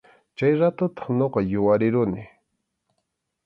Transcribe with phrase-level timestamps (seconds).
[0.37, 2.23] Chay ratutaq ñuqa yuyarirquni.